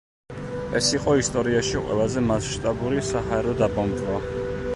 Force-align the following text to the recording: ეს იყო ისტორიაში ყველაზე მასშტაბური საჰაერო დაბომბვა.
ეს 0.79 0.87
იყო 0.99 1.13
ისტორიაში 1.23 1.83
ყველაზე 1.89 2.25
მასშტაბური 2.31 3.05
საჰაერო 3.11 3.55
დაბომბვა. 3.65 4.21